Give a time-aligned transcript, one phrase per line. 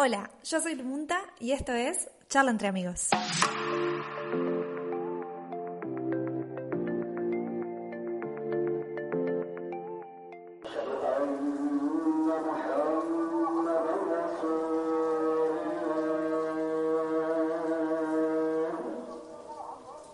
[0.00, 3.08] Hola, yo soy Lumunta y esto es Charla entre amigos.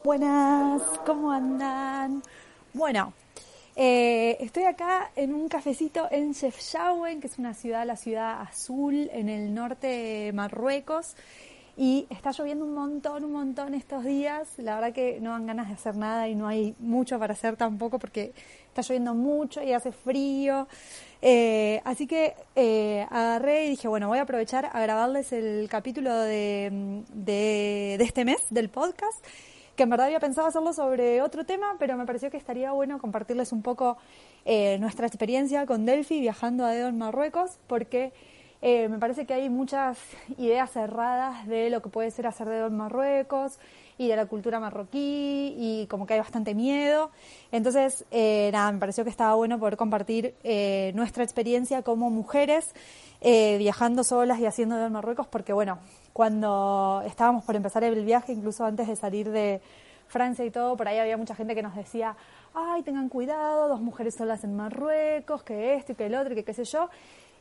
[0.02, 2.22] Buenas, ¿cómo andan?
[2.72, 3.12] Bueno,
[3.76, 9.10] eh, estoy acá en un cafecito en Chefchaouen, que es una ciudad, la ciudad azul
[9.12, 11.16] en el norte de Marruecos.
[11.76, 14.48] Y está lloviendo un montón, un montón estos días.
[14.58, 17.56] La verdad que no dan ganas de hacer nada y no hay mucho para hacer
[17.56, 18.32] tampoco porque
[18.68, 20.68] está lloviendo mucho y hace frío.
[21.20, 26.16] Eh, así que eh, agarré y dije, bueno, voy a aprovechar a grabarles el capítulo
[26.16, 29.24] de, de, de este mes del podcast
[29.76, 32.98] que en verdad había pensado hacerlo sobre otro tema, pero me pareció que estaría bueno
[32.98, 33.96] compartirles un poco
[34.44, 38.12] eh, nuestra experiencia con Delphi viajando a Dedo en Marruecos, porque
[38.62, 39.98] eh, me parece que hay muchas
[40.38, 43.58] ideas cerradas de lo que puede ser hacer Dedo en Marruecos
[43.98, 47.10] y de la cultura marroquí y como que hay bastante miedo.
[47.52, 50.34] Entonces, eh, nada, me pareció que estaba bueno poder compartir
[50.94, 52.74] nuestra experiencia como mujeres
[53.20, 55.78] viajando solas y haciendo Dedo en Marruecos, porque bueno,
[56.14, 59.60] cuando estábamos por empezar el viaje, incluso antes de salir de
[60.06, 62.16] Francia y todo, por ahí había mucha gente que nos decía,
[62.54, 66.36] ay, tengan cuidado, dos mujeres solas en Marruecos, que esto y que el otro y
[66.36, 66.88] que qué sé yo.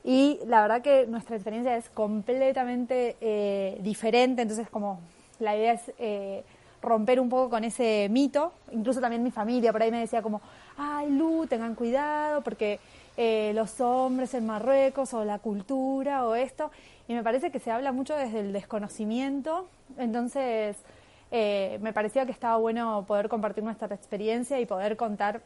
[0.03, 5.01] Y la verdad que nuestra experiencia es completamente eh, diferente, entonces como
[5.37, 6.43] la idea es eh,
[6.81, 10.41] romper un poco con ese mito, incluso también mi familia por ahí me decía como,
[10.77, 12.79] ay Lu, tengan cuidado porque
[13.17, 16.71] eh, los hombres en Marruecos o la cultura o esto,
[17.07, 20.77] y me parece que se habla mucho desde el desconocimiento, entonces
[21.31, 25.41] eh, me parecía que estaba bueno poder compartir nuestra experiencia y poder contar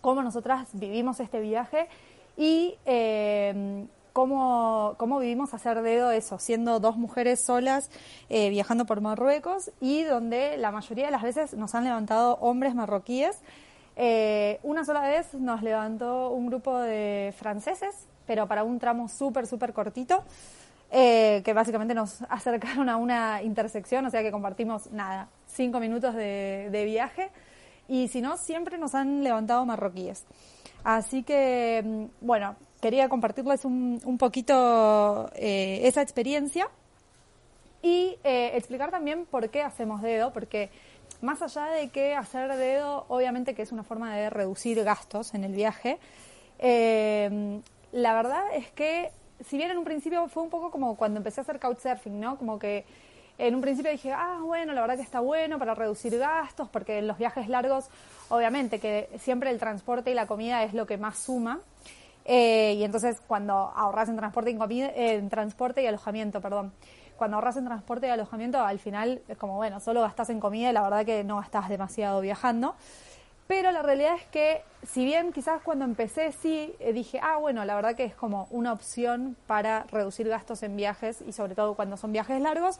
[0.00, 1.88] cómo nosotras vivimos este viaje
[2.36, 7.90] y eh, cómo, cómo, vivimos hacer dedo eso, siendo dos mujeres solas
[8.28, 12.74] eh, viajando por Marruecos y donde la mayoría de las veces nos han levantado hombres
[12.74, 13.40] marroquíes.
[14.62, 19.72] Una sola vez nos levantó un grupo de franceses, pero para un tramo súper, súper
[19.72, 20.24] cortito.
[20.90, 26.14] Eh, que básicamente nos acercaron a una intersección, o sea que compartimos nada, cinco minutos
[26.14, 27.30] de, viaje,
[27.88, 30.24] y si no, siempre nos han levantado marroquíes.
[30.84, 36.68] Así que, mm, bueno, quería compartirles un, poquito eh, esa experiencia
[37.82, 40.70] y eh, explicar también por qué hacemos dedo, porque
[41.20, 45.44] más allá de que hacer dedo, obviamente que es una forma de reducir gastos en
[45.44, 45.98] el viaje,
[46.60, 49.10] la verdad es que
[49.44, 52.36] si bien en un principio fue un poco como cuando empecé a hacer couchsurfing, ¿no?
[52.36, 52.84] Como que
[53.38, 56.98] en un principio dije, ah, bueno, la verdad que está bueno para reducir gastos, porque
[56.98, 57.88] en los viajes largos,
[58.30, 61.60] obviamente que siempre el transporte y la comida es lo que más suma.
[62.24, 66.72] Eh, y entonces cuando ahorras en transporte y, en transporte y alojamiento, perdón,
[67.18, 70.70] cuando ahorras en transporte y alojamiento, al final es como, bueno, solo gastas en comida
[70.70, 72.74] y la verdad que no gastas demasiado viajando.
[73.48, 77.64] Pero la realidad es que, si bien quizás cuando empecé sí eh, dije, ah, bueno,
[77.64, 81.74] la verdad que es como una opción para reducir gastos en viajes y sobre todo
[81.74, 82.78] cuando son viajes largos,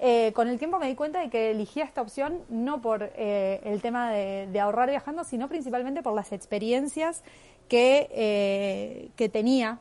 [0.00, 3.60] eh, con el tiempo me di cuenta de que elegía esta opción no por eh,
[3.64, 7.22] el tema de, ahorrar viajando, sino principalmente por las experiencias
[7.68, 9.78] que, que tenía,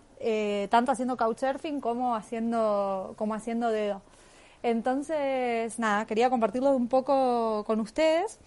[0.69, 4.01] tanto haciendo couchsurfing como haciendo, como haciendo dedo.
[4.63, 8.39] Entonces, nada, quería compartirlo un poco con ustedes.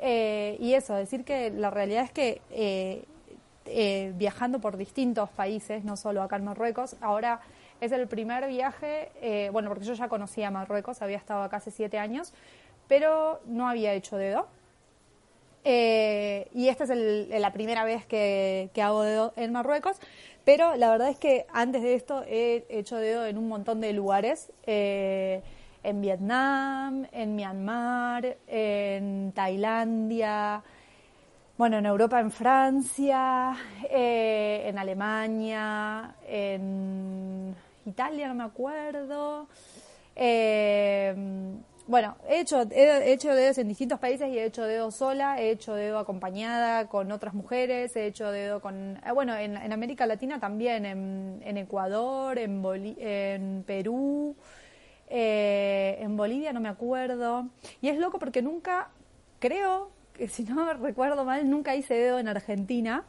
[0.00, 3.04] Eh, y eso, decir que la realidad es que eh,
[3.66, 7.40] eh, viajando por distintos países, no solo acá en Marruecos, ahora
[7.80, 11.98] es el primer viaje, bueno, porque yo ya conocía Marruecos, había estado acá hace siete
[11.98, 12.32] años,
[12.88, 14.48] pero no había hecho dedo.
[15.64, 20.00] y esta es la primera vez que, que, hago dedo en Marruecos,
[20.48, 23.92] pero la verdad es que antes de esto he hecho dedo en un montón de
[23.92, 30.62] lugares en Vietnam, en Myanmar, en Tailandia,
[31.58, 33.58] bueno, en Europa, en Francia,
[33.90, 37.54] eh, en Alemania, en
[37.84, 39.48] Italia, no me acuerdo.
[40.16, 41.14] Eh,
[41.88, 45.50] bueno, he hecho, he hecho dedos en distintos países y he hecho dedo sola, he
[45.50, 50.38] hecho dedo acompañada con otras mujeres, he hecho dedo con, eh, bueno, en, América Latina
[50.38, 52.62] también, en, Ecuador, en,
[53.00, 54.36] en Perú,
[55.08, 57.48] eh, en Bolivia no me acuerdo.
[57.80, 58.90] Y es loco porque nunca,
[59.38, 63.04] creo, que si no recuerdo mal, nunca hice dedo en Argentina.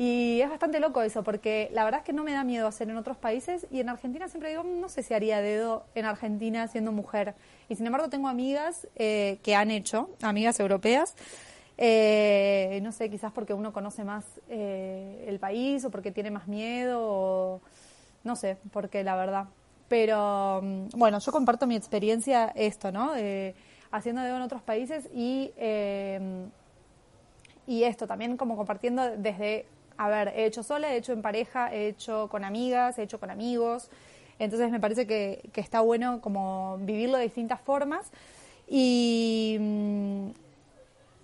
[0.00, 2.88] Y es bastante loco eso, porque la verdad es que no me da miedo hacer
[2.88, 6.68] en otros países y en Argentina siempre digo, no sé si haría dedo en Argentina
[6.68, 7.34] siendo mujer.
[7.68, 11.16] Y sin embargo tengo amigas eh, que han hecho, amigas europeas,
[11.78, 16.46] eh, no sé, quizás porque uno conoce más eh, el país o porque tiene más
[16.46, 17.60] miedo o
[18.22, 19.46] no sé, porque la verdad.
[19.88, 23.14] Pero mm, bueno, yo comparto mi experiencia esto, ¿no?
[23.90, 25.50] haciendo dedo en otros países y,
[27.66, 29.66] y esto también como compartiendo desde
[29.98, 33.18] a ver, he hecho sola, he hecho en pareja, he hecho con amigas, he hecho
[33.20, 33.90] con amigos.
[34.38, 38.10] Entonces me parece que, está bueno como vivirlo de distintas formas.
[38.68, 40.28] Y, mm,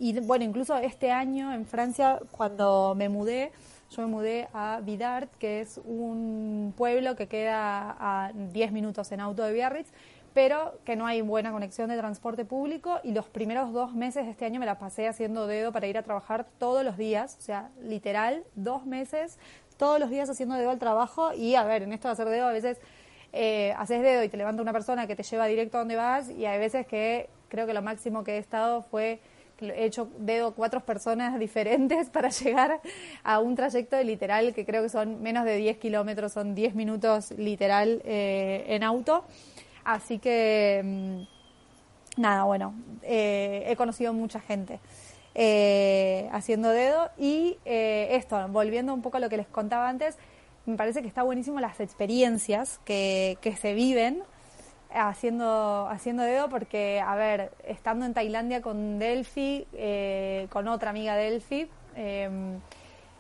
[0.01, 3.53] y bueno, incluso este año en Francia, cuando me mudé,
[3.91, 9.21] yo me mudé a Vidart, que es un pueblo que queda a 10 minutos en
[9.21, 9.93] auto de Biarritz,
[10.35, 14.33] pero que no hay buena conexión de transporte público y los primeros dos meses de
[14.33, 17.43] este año me la pasé haciendo dedo para ir a trabajar todos los días, o
[17.43, 19.39] sea, literal, dos meses,
[19.77, 22.49] todos los días haciendo dedo al trabajo y a ver, en esto de hacer dedo
[22.49, 22.79] a veces
[23.33, 26.29] eh, haces dedo y te levanta una persona que te lleva directo a donde vas
[26.29, 29.21] y hay veces que creo que lo máximo que he estado fue
[29.61, 32.81] he hecho dedo cuatro personas diferentes para llegar
[33.23, 36.75] a un trayecto de literal que creo que son menos de 10 kilómetros, son 10
[36.75, 39.25] minutos literal eh, en auto.
[39.85, 44.81] Así que, mm, nada, bueno, eh, he conocido mucha gente
[45.35, 50.17] eh, haciendo dedo y eh, esto, volviendo un poco a lo que les contaba antes,
[50.65, 54.23] me parece que está buenísimo las experiencias que, que se viven
[54.91, 59.67] haciendo, haciendo dedo porque, a ver, estando en Tailandia con Delphi,
[60.51, 61.69] con otra amiga Delphi,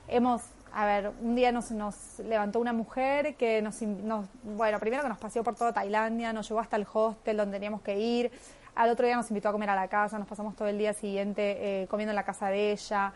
[0.08, 0.42] hemos
[0.74, 3.78] a ver, un día nos, nos levantó una mujer que nos,
[4.42, 7.80] bueno, primero que nos paseó por toda Tailandia, nos llevó hasta el hostel donde teníamos
[7.80, 8.32] que ir,
[8.74, 10.92] al otro día nos invitó a comer a la casa, nos pasamos todo el día
[10.92, 13.12] siguiente eh, comiendo en la casa de ella.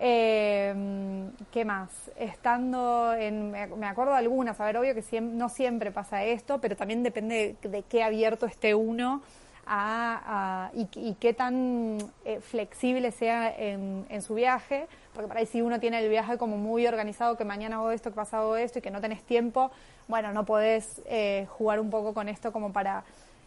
[0.00, 1.90] Eh, ¿Qué más?
[2.16, 6.76] Estando en, me acuerdo de algunas, a ver, obvio que no siempre pasa esto, pero
[6.76, 9.22] también depende de qué abierto esté uno
[9.66, 14.86] a, y, qué tan eh, flexible sea en, su viaje,
[15.16, 18.10] porque para ahí si uno tiene el viaje como muy organizado, que mañana hago esto,
[18.10, 19.70] que pasado esto y que no tenés tiempo,
[20.06, 23.02] bueno, no podés eh, jugar un poco con esto como para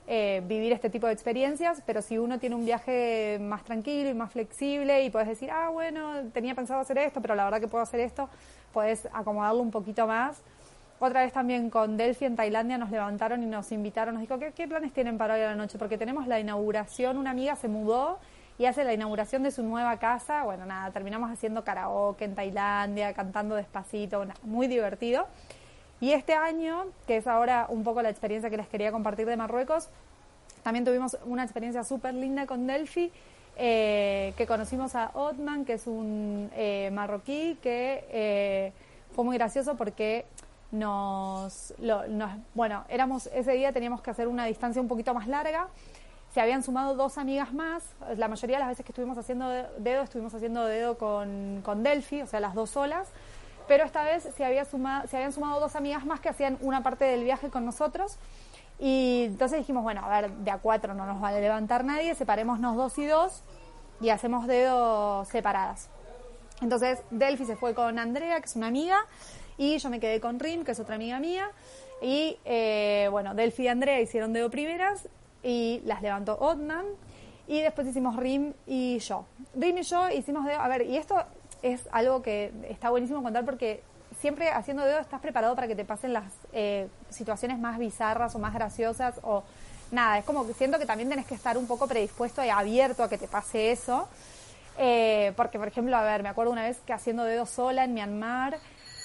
[0.07, 4.13] eh, vivir este tipo de experiencias, pero si uno tiene un viaje más tranquilo y
[4.13, 7.67] más flexible y podés decir, ah, bueno, tenía pensado hacer esto, pero la verdad que
[7.67, 8.27] puedo hacer esto,
[8.73, 10.41] podés acomodarlo un poquito más
[10.99, 14.67] otra vez también con Delphi en Tailandia nos levantaron y nos invitaron, nos dijo, ¿qué,
[14.67, 15.77] planes tienen para hoy a la noche?
[15.77, 18.19] Porque tenemos la inauguración, una amiga se mudó
[18.59, 20.43] y hace la inauguración de su nueva casa.
[20.43, 25.27] Bueno, nada, terminamos haciendo karaoke en Tailandia, cantando despacito, muy divertido.
[26.01, 29.37] Y este año, que es ahora un poco la experiencia que les quería compartir de
[29.37, 29.89] Marruecos,
[30.61, 33.13] también tuvimos una experiencia súper linda con Delphi,
[33.55, 38.73] eh, que conocimos a Otman, que es un eh, marroquí, que eh,
[39.15, 40.25] fue muy gracioso porque
[40.71, 41.73] nos,
[42.53, 45.69] bueno, éramos, ese día teníamos que hacer una distancia un poquito más larga.
[46.33, 47.83] Se habían sumado dos amigas más.
[48.17, 52.21] La mayoría de las veces que estuvimos haciendo dedo, estuvimos haciendo dedo con, con Delphi,
[52.21, 53.07] o sea, las dos solas.
[53.67, 56.81] Pero esta vez se, había sumado, se habían sumado dos amigas más que hacían una
[56.83, 58.17] parte del viaje con nosotros.
[58.79, 62.15] Y entonces dijimos, bueno, a ver, de a cuatro no nos va a levantar nadie,
[62.15, 63.43] separémonos dos y dos
[64.01, 65.89] y hacemos dedo separadas.
[66.61, 68.97] Entonces Delphi se fue con Andrea, que es una amiga,
[69.57, 71.49] y yo me quedé con Rim, que es otra amiga mía.
[72.01, 75.07] Y eh, bueno, Delphi y Andrea hicieron dedo primeras
[75.43, 76.85] y las levantó Otman.
[77.47, 79.25] Y después hicimos Rim y yo.
[79.55, 80.59] Rim y yo hicimos dedo.
[80.59, 81.15] A ver, y esto
[81.61, 83.81] es algo que está buenísimo contar porque
[84.19, 88.39] siempre haciendo dedo estás preparado para que te pasen las eh, situaciones más bizarras o
[88.39, 89.43] más graciosas o
[89.91, 90.19] nada.
[90.19, 93.09] Es como que siento que también tenés que estar un poco predispuesto y abierto a
[93.09, 94.07] que te pase eso.
[94.77, 97.93] Eh, porque, por ejemplo, a ver, me acuerdo una vez que haciendo dedo sola en
[97.93, 98.57] Myanmar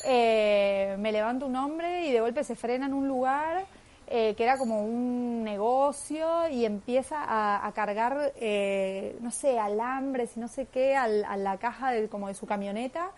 [0.05, 3.65] eh, me levanta un hombre y de golpe se frena en un lugar
[4.07, 10.41] eh, que era como un negocio y empieza a, cargar, eh, no sé, alambres y
[10.41, 13.11] no sé qué a la caja de, como de su camioneta.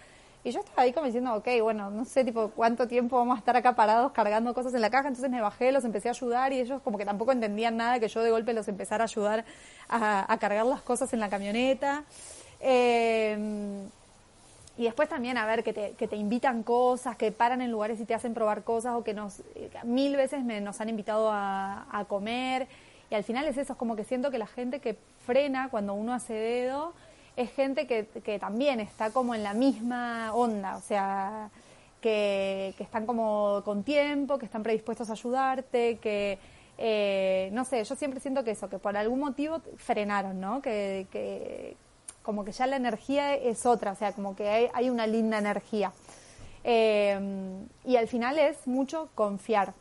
[0.44, 3.38] Y yo estaba ahí como diciendo, ok, bueno, no sé, tipo, cuánto tiempo vamos a
[3.40, 5.08] estar acá parados cargando cosas en la caja.
[5.08, 8.06] Entonces me bajé, los empecé a ayudar y ellos como que tampoco entendían nada que
[8.06, 9.44] yo de golpe los empezara a ayudar
[9.88, 12.04] a, a cargar las cosas en la camioneta.
[12.60, 13.88] Eh,
[14.78, 17.98] y después también, a ver, que te, que te invitan cosas, que paran en lugares
[18.00, 19.42] y te hacen probar cosas o que nos,
[19.84, 22.68] mil veces me, nos han invitado a, a comer
[23.10, 25.94] Y al final es eso, es como que siento que la gente que frena cuando
[25.94, 26.92] uno hace dedo
[27.36, 31.50] es gente que, que también está como en la misma onda, o sea,
[32.00, 36.38] que, que están como con tiempo, que están predispuestos a ayudarte, que,
[36.78, 40.62] eh, no sé, yo siempre siento que eso, que por algún motivo frenaron, ¿no?
[40.62, 41.76] Que, que
[42.26, 45.92] como que ya la energía es otra, o sea, como que hay, una linda energía.
[46.64, 47.16] Eh,
[47.84, 49.72] y al final es mucho confiar.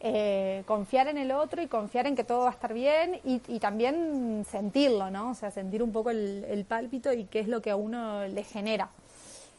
[0.00, 3.58] Eh, confiar en el otro y confiar en que todo va a estar bien y,
[3.58, 5.30] también sentirlo, ¿no?
[5.30, 8.26] O sea, sentir un poco el, el, pálpito y qué es lo que a uno
[8.26, 8.88] le genera.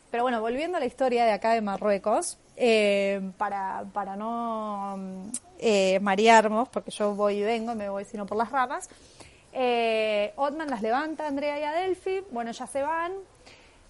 [0.10, 4.98] Pero bueno, volviendo a la historia de acá de Marruecos, eh, para, para no
[5.60, 8.90] eh, marearnos, porque yo voy y vengo, me voy sino por las ramas,
[9.54, 13.14] eh, Otman las levanta, Andrea y Adelphi, bueno, ya se van,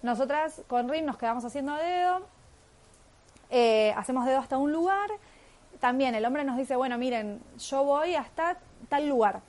[0.02, 2.22] nosotras con Rim nos quedamos haciendo dedo,
[3.50, 5.10] eh, hacemos dedo hasta un lugar,
[5.80, 9.40] también el hombre nos dice, bueno, miren, yo voy hasta tal lugar.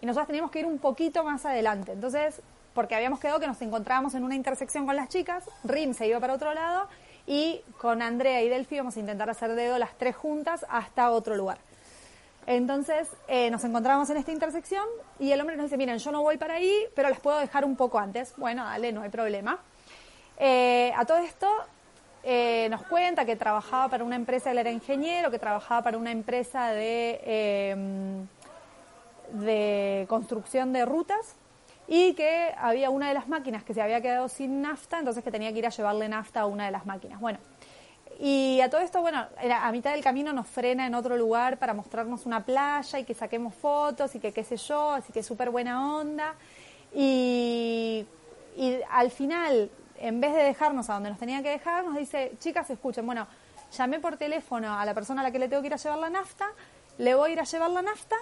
[0.00, 1.92] Y nosotros teníamos que ir un poquito más adelante.
[1.92, 2.42] Entonces,
[2.74, 6.20] porque habíamos quedado que nos encontrábamos en una intersección con las chicas, Rim se iba
[6.20, 6.88] para otro lado
[7.26, 11.36] y con Andrea y Delphi íbamos a intentar hacer dedo las tres juntas hasta otro
[11.36, 11.58] lugar.
[12.46, 14.84] Entonces eh, nos encontramos en esta intersección
[15.18, 17.64] y el hombre nos dice, miren, yo no voy para ahí, pero las puedo dejar
[17.64, 18.34] un poco antes.
[18.36, 19.58] Bueno, dale, no hay problema.
[20.38, 21.48] Eh, a todo esto
[22.22, 26.10] eh, nos cuenta que trabajaba para una empresa, él era ingeniero, que trabajaba para una
[26.10, 27.76] empresa de, eh,
[29.32, 31.36] de construcción de rutas
[31.88, 35.30] y que había una de las máquinas que se había quedado sin nafta, entonces que
[35.30, 37.20] tenía que ir a llevarle nafta a una de las máquinas.
[37.20, 37.38] Bueno,
[38.18, 41.74] y a todo esto, bueno, a mitad del camino nos frena en otro lugar para
[41.74, 45.50] mostrarnos una playa y que saquemos fotos y que qué sé yo, así que súper
[45.50, 46.34] buena onda.
[46.94, 48.06] Y,
[48.56, 49.70] y al final
[50.00, 53.26] en vez de dejarnos a donde nos tenía que dejar, nos dice, chicas, escuchen, bueno,
[53.76, 55.98] llamé por teléfono a la persona a la que le tengo que ir a llevar
[55.98, 56.46] la nafta,
[56.98, 58.16] le voy a ir a llevar la nafta,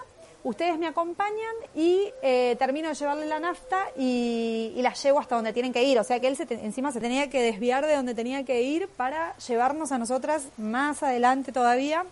[0.44, 5.34] ustedes me acompañan y eh, termino de llevarle la nafta y, y, la llevo hasta
[5.34, 5.98] donde tienen que ir.
[5.98, 8.62] O sea que él se te, encima se tenía que desviar de donde tenía que
[8.62, 12.04] ir para llevarnos a nosotras más adelante todavía.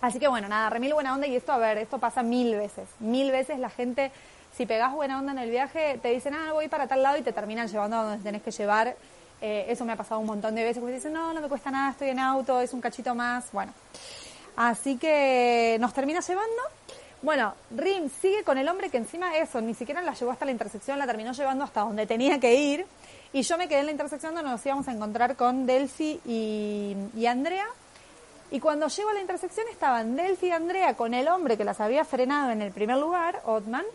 [0.00, 2.88] Así que bueno, nada, remil buena onda y esto, a ver, esto pasa mil veces.
[2.98, 4.10] Mil veces la gente
[4.56, 7.22] si pegás buena onda en el viaje, te dicen, ah, voy para tal lado y
[7.22, 8.96] te terminan llevando a donde tenés que llevar.
[9.40, 11.70] Eh, eso me ha pasado un montón de veces, porque dicen, no, no me cuesta
[11.70, 13.50] nada, estoy en auto, es un cachito más.
[13.52, 13.72] Bueno,
[14.56, 16.62] así que nos termina llevando.
[17.24, 20.50] Bueno, Rim sigue con el hombre que encima eso, ni siquiera la llevó hasta la
[20.50, 22.84] intersección, la terminó llevando hasta donde tenía que ir.
[23.32, 27.24] Y yo me quedé en la intersección donde nos íbamos a encontrar con Delphi y,
[27.26, 27.64] Andrea.
[28.50, 31.80] Y cuando llego a la intersección estaban Delphi y Andrea con el hombre que las
[31.80, 33.86] había frenado en el primer lugar, Otman,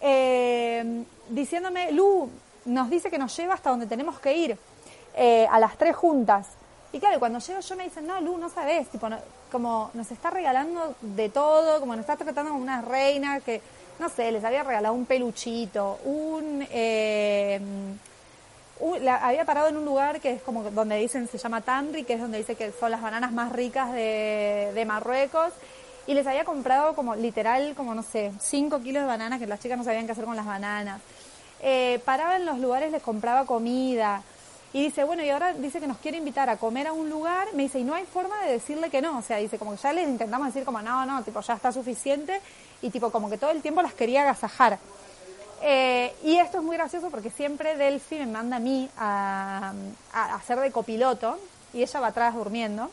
[0.00, 2.30] eh, diciéndome, Lu,
[2.64, 4.58] nos dice que nos lleva hasta donde tenemos que ir,
[5.14, 6.48] eh, a las tres juntas.
[6.92, 9.18] Y claro, cuando llego yo me dicen, no, Lu, no sabes, tipo, no,
[9.54, 13.60] como nos está regalando de todo, como nos está tratando como una reina, que,
[14.00, 16.66] no sé, les había regalado un peluchito, un...
[16.72, 17.60] Eh,
[18.80, 22.02] un, la, había parado en un lugar que es como donde dicen, se llama Tanri,
[22.02, 25.52] que es donde dice que son las bananas más ricas de, de Marruecos
[26.08, 29.60] y les había comprado como literal, como no sé, 5 kilos de bananas que las
[29.60, 31.00] chicas no sabían qué hacer con las bananas.
[31.62, 34.20] Eh, paraba en los lugares, les compraba comida.
[34.74, 37.46] Y dice, bueno, y ahora dice que nos quiere invitar a comer a un lugar.
[37.54, 39.18] Me dice, y no hay forma de decirle que no.
[39.18, 41.70] O sea, dice, como que ya les intentamos decir como, no, no, tipo, ya está
[41.70, 42.40] suficiente.
[42.82, 44.80] Y tipo, como que todo el tiempo las quería agasajar.
[45.62, 49.72] Eh, y esto es muy gracioso porque siempre Delphi me manda a mí a,
[50.12, 51.38] a hacer de copiloto
[51.72, 52.90] y ella va atrás durmiendo.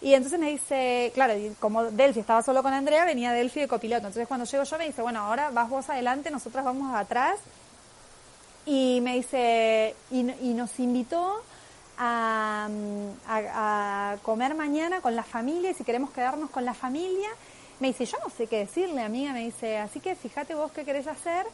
[0.00, 4.08] Y entonces me dice, claro, como Delphi estaba solo con Andrea, venía Delphi de copiloto.
[4.08, 7.38] Entonces cuando llego yo me dice, bueno, ahora vas vos adelante, nosotras vamos atrás.
[8.66, 11.40] Y me dice, y, nos invitó
[11.98, 12.68] a,
[13.28, 17.28] a, comer mañana con la familia y si queremos quedarnos con la familia.
[17.78, 19.32] Me dice, yo no sé qué decirle, amiga.
[19.32, 21.46] Me dice, así que fíjate vos qué querés hacer.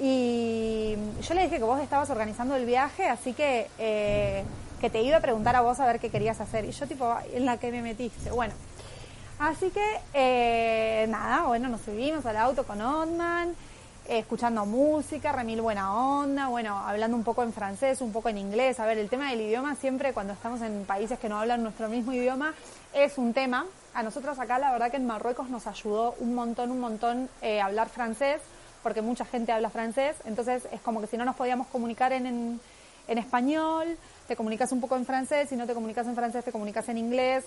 [0.00, 3.68] Y yo le dije que vos estabas organizando el viaje, así que...
[3.78, 4.44] Eh,
[4.80, 6.64] que te iba a preguntar a vos a ver qué querías hacer.
[6.64, 8.30] Y yo tipo, en la que me metiste.
[8.30, 8.54] Bueno,
[9.38, 13.54] así que eh, nada, bueno, nos subimos al auto con Otman,
[14.08, 18.78] escuchando música, remil buena onda, bueno, hablando un poco en francés, un poco en inglés.
[18.80, 21.88] A ver, el tema del idioma siempre cuando estamos en países que no hablan nuestro
[21.88, 22.54] mismo idioma
[22.94, 23.66] es un tema.
[23.94, 27.60] A nosotros acá la verdad que en Marruecos nos ayudó un montón, un montón eh,
[27.60, 28.40] hablar francés,
[28.82, 32.26] porque mucha gente habla francés, entonces es como que si no nos podíamos comunicar en,
[32.26, 32.60] en,
[33.08, 33.96] en español,
[34.28, 36.98] te comunicas un poco en francés, si no te comunicas en francés, te comunicas en
[36.98, 37.44] inglés.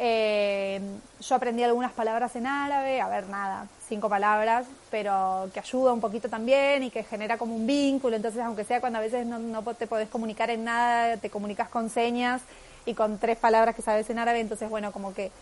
[0.00, 0.80] Eh,
[1.20, 6.00] yo aprendí algunas palabras en árabe, a ver, nada, cinco palabras, pero que ayuda un
[6.00, 8.14] poquito también y que genera como un vínculo.
[8.14, 11.90] Entonces, aunque sea cuando a veces no, te podés comunicar en nada, te comunicas con
[11.90, 12.42] señas
[12.86, 15.32] y con tres palabras que sabes en árabe, entonces, bueno, como que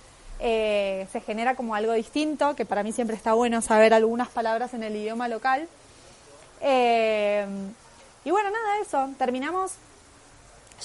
[0.40, 4.72] eh, se genera como algo distinto, que para mí siempre está bueno saber algunas palabras
[4.72, 5.68] en el idioma local.
[6.62, 7.46] Eh,
[8.24, 9.72] y bueno, nada, eso, terminamos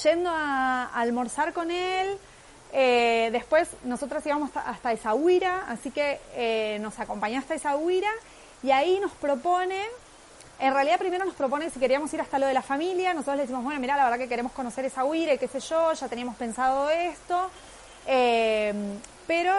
[0.03, 2.17] yendo a, almorzar con él.
[2.73, 8.09] Eh, después nosotros íbamos hasta, esa Esahuira, así que nos acompañó hasta Esahuira
[8.63, 9.77] y ahí nos propone
[10.61, 13.41] en realidad primero nos propone si queríamos ir hasta lo de la familia, nosotros le
[13.41, 16.07] decimos, bueno, mira, la verdad que queremos conocer esa huira y qué sé yo, ya
[16.07, 17.49] teníamos pensado esto,
[18.05, 18.71] eh,
[19.25, 19.51] pero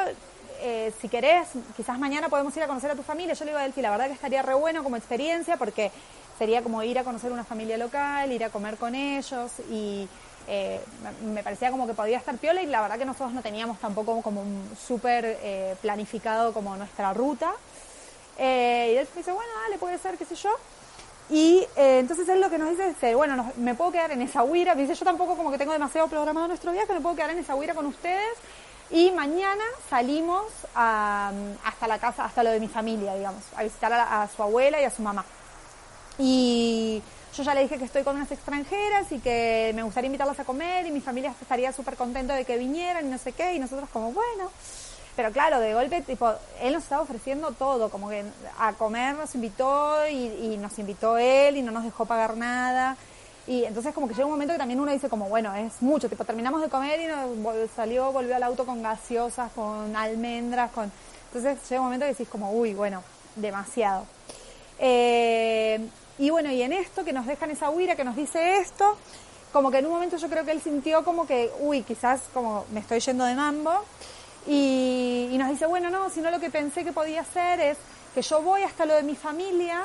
[0.60, 3.34] eh, si querés, quizás mañana podemos ir a conocer a tu familia.
[3.34, 5.90] Yo le digo a Delphi, la verdad que estaría re bueno como experiencia porque
[6.38, 10.08] sería como ir a conocer una familia local, ir a comer con ellos y
[10.48, 10.80] eh,
[11.24, 14.22] me parecía como que podía estar piola y la verdad que nosotros no teníamos tampoco
[14.22, 14.44] como
[14.86, 17.52] súper planificado como nuestra ruta.
[18.38, 20.50] y él me dice, bueno, dale, puede ser, qué sé yo.
[21.32, 24.42] Y eh, entonces él lo que nos dice es, bueno, me puedo quedar en esa
[24.42, 24.74] huira.
[24.74, 27.38] Me dice, yo tampoco como que tengo demasiado programado nuestro viaje, me puedo quedar en
[27.38, 28.36] esa huira con ustedes.
[28.90, 30.44] Y mañana salimos
[30.74, 34.84] hasta la casa, hasta lo de mi familia, digamos, a visitar a, su abuela y
[34.84, 35.24] a su mamá.
[36.18, 37.02] Y
[37.34, 40.44] yo ya le dije que estoy con unas extranjeras y que me gustaría invitarlas a
[40.44, 43.54] comer y mi familia estaría súper contento de que vinieran y no sé qué.
[43.54, 44.50] Y nosotros como, bueno,
[45.16, 48.24] pero claro, de golpe, tipo, él nos estaba ofreciendo todo, como que
[48.58, 52.96] a comer nos invitó y, nos invitó él y no nos dejó pagar nada.
[53.46, 56.08] Y entonces como que llega un momento que también uno dice como, bueno, es mucho,
[56.08, 60.92] tipo, terminamos de comer y nos salió, volvió al auto con gaseosas, con almendras, con...
[61.26, 63.02] Entonces llega un momento que decís como, uy, bueno,
[63.36, 64.04] demasiado.
[64.78, 65.80] Eh,
[66.18, 68.96] y bueno, y en esto que nos dejan esa huira que nos dice esto,
[69.52, 72.64] como que en un momento yo creo que él sintió como que, uy, quizás como
[72.72, 73.84] me estoy yendo de mambo.
[74.46, 77.78] Y, nos dice, bueno, no, sino lo que pensé que podía hacer es
[78.14, 79.82] que yo voy hasta lo de mi familia,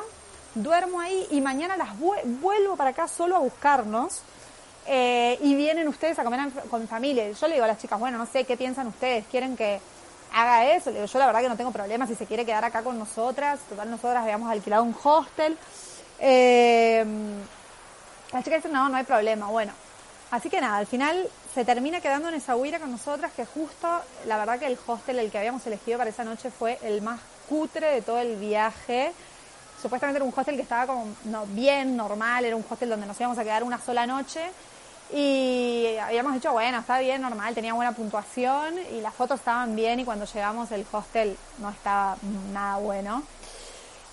[0.56, 4.22] duermo ahí y mañana las vuelvo para acá solo a buscarnos.
[4.90, 7.30] Eh, y vienen ustedes a comer con mi familia.
[7.30, 9.82] Yo le digo a las chicas, bueno, no sé qué piensan ustedes, quieren que
[10.34, 10.92] haga eso.
[10.92, 12.98] Le digo, yo la verdad que no tengo problema si se quiere quedar acá con
[12.98, 13.60] nosotras.
[13.70, 15.58] Total, nosotras habíamos alquilado un hostel.
[16.20, 17.06] Eh,
[18.32, 19.48] las chicas dicen, no, no hay problema.
[19.48, 19.74] Bueno,
[20.32, 24.02] así que nada, al final se termina quedando en esa huira con nosotras, que justo,
[24.26, 27.20] la verdad que el hostel, el que habíamos elegido para esa noche, fue el más
[27.50, 29.12] cutre de todo el viaje.
[29.82, 33.20] Supuestamente era un hostel que estaba como no, bien, normal, era un hostel donde nos
[33.20, 34.42] íbamos a quedar una sola noche.
[35.14, 40.02] Y habíamos dicho, bueno, está bien, normal, tenía buena puntuación y las fotos estaban bien
[40.02, 42.18] y cuando llegamos el hostel no estaba
[42.52, 43.24] nada bueno.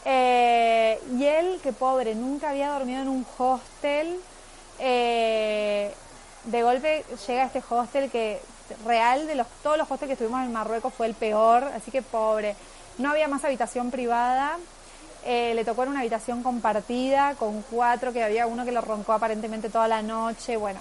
[0.04, 4.20] Eh, y él, que pobre, nunca había dormido en un hostel.
[4.78, 5.92] Eh,
[6.44, 8.40] de golpe llega a este hostel que
[8.84, 12.02] real de los todos los hostels que estuvimos en Marruecos fue el peor, así que
[12.02, 12.56] pobre.
[12.98, 14.58] No había más habitación privada,
[15.24, 19.12] eh, le tocó en una habitación compartida con cuatro, que había uno que lo roncó
[19.12, 20.80] aparentemente toda la noche, bueno.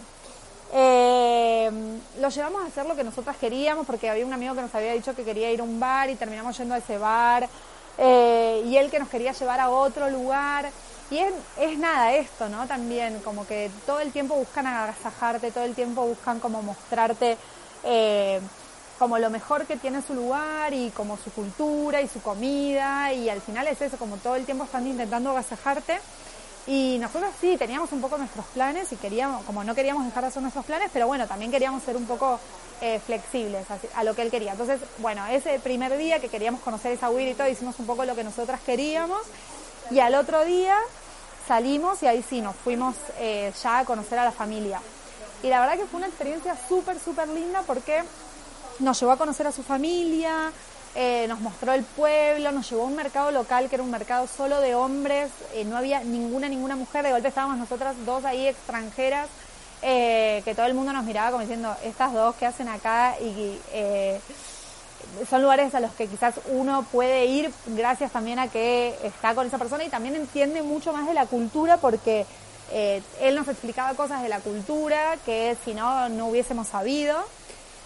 [0.76, 1.72] Eh,
[2.20, 4.94] lo llevamos a hacer lo que nosotras queríamos porque había un amigo que nos había
[4.94, 7.48] dicho que quería ir a un bar y terminamos yendo a ese bar
[7.98, 10.70] eh, y él que nos quería llevar a otro lugar.
[11.12, 12.66] Y es, nada esto, ¿no?
[12.66, 17.38] También como que todo el tiempo buscan agasajarte, todo el tiempo buscan como mostrarte
[17.84, 18.40] eh,
[18.98, 23.30] como lo mejor que tiene su lugar y como su cultura y su comida y
[23.30, 26.00] al final es eso, como todo el tiempo están intentando agasajarte.
[26.66, 30.30] Y nosotros sí, teníamos un poco nuestros planes y queríamos, como no queríamos dejar de
[30.30, 32.40] hacer nuestros planes, pero bueno, también queríamos ser un poco
[32.80, 34.54] eh, flexibles a, lo que él quería.
[34.54, 38.06] Entonces, bueno, ese primer día que queríamos conocer esa Will y todo, hicimos un poco
[38.06, 39.22] lo que nosotras queríamos.
[39.92, 40.78] Y al otro día
[41.48, 44.80] salimos y ahí sí, nos fuimos eh, ya a conocer a la familia.
[45.44, 48.04] Y la verdad que fue una experiencia súper, súper linda porque
[48.80, 50.52] nos llevó a conocer a su familia,
[50.96, 54.28] eh, nos mostró el pueblo, nos llevó a un mercado local que era un mercado
[54.28, 58.48] solo de hombres, eh, no había ninguna, ninguna mujer, de golpe estábamos nosotras dos ahí
[58.48, 59.28] extranjeras,
[59.82, 63.60] que todo el mundo nos miraba como diciendo, estas dos que hacen acá y
[65.30, 69.46] son lugares a los que quizás uno puede ir gracias también a que está con
[69.46, 72.26] esa persona y también entiende mucho más de la cultura porque
[72.72, 77.18] eh, él nos explicaba cosas de la cultura que si no, no hubiésemos sabido.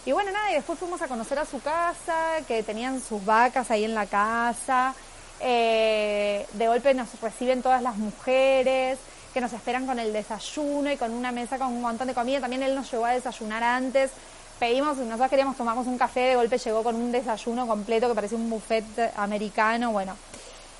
[0.07, 3.69] Y bueno, nada, y después fuimos a conocer a su casa, que tenían sus vacas
[3.71, 4.95] ahí en la casa.
[5.41, 8.99] Eh, de golpe nos reciben todas las mujeres,
[9.33, 12.39] que nos esperan con el desayuno y con una mesa con un montón de comida.
[12.39, 14.11] También él nos llevó a desayunar antes
[14.59, 18.37] pedimos, nosotros queríamos tomarnos un café, de golpe llegó con un desayuno completo que parecía
[18.37, 20.15] un buffet americano, bueno.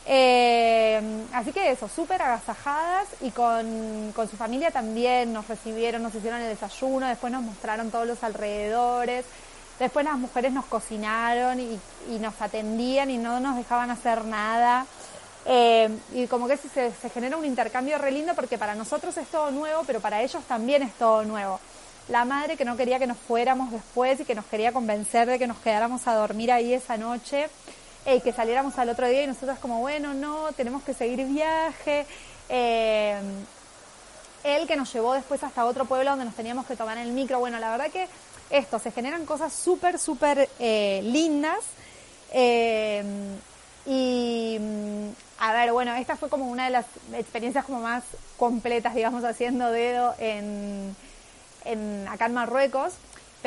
[0.10, 6.40] Eh, así que eso, súper agasajadas y con, su familia también nos recibieron, nos hicieron
[6.40, 9.26] el desayuno, después nos mostraron todos los alrededores,
[9.80, 11.78] después las mujeres nos cocinaron y,
[12.20, 14.86] nos atendían y no nos dejaban hacer nada.
[15.46, 19.28] Eh, y como que se, se genera un intercambio re lindo porque para nosotros es
[19.28, 21.60] todo nuevo, pero para ellos también es todo nuevo.
[22.08, 25.38] la madre que no quería que nos fuéramos después y que nos quería convencer de
[25.38, 27.50] que nos quedáramos a dormir ahí esa noche
[28.16, 32.06] y que saliéramos al otro día y nosotros como, bueno, no, tenemos que seguir viaje.
[32.48, 33.20] Eh,
[34.44, 37.40] él que nos llevó después hasta otro pueblo donde nos teníamos que tomar el micro.
[37.40, 38.08] Bueno, la verdad que
[38.50, 41.60] esto, se generan cosas súper, súper eh, lindas.
[42.32, 43.04] Eh,
[43.86, 48.06] y mm, a ver, bueno, esta fue como una de las experiencias como más
[48.38, 50.96] completas, digamos, haciendo dedo en
[52.10, 52.94] acá en Marruecos,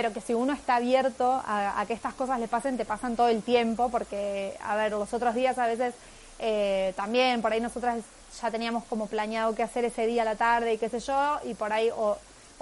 [0.00, 3.28] pero que si uno está abierto a, que estas cosas le pasen, te pasan todo
[3.28, 5.92] el tiempo, porque, a ver, los otros días a veces
[6.38, 7.98] eh, también, por ahí nosotras
[8.40, 11.38] ya teníamos como planeado qué hacer ese día a la tarde y qué sé yo,
[11.44, 12.16] y por ahí o,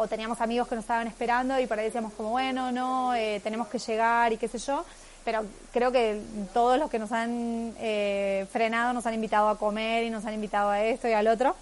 [0.08, 3.68] teníamos amigos que nos estaban esperando y por ahí decíamos como, bueno, no, eh, tenemos
[3.68, 4.84] que llegar y qué sé yo,
[5.24, 6.20] pero creo que
[6.52, 10.34] todos los que nos han eh, frenado nos han invitado a comer y nos han
[10.34, 11.54] invitado a esto y al otro.